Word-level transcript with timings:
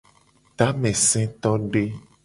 Tamesetode. 0.57 1.83